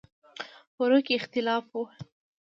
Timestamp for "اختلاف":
1.19-1.65